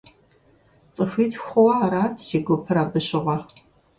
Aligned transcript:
ЦӀыхуитху 0.93 1.43
хъууэ 1.47 1.73
арат 1.83 2.15
си 2.25 2.37
гупыр 2.45 2.77
абы 2.83 2.99
щыгъуэ. 3.07 3.37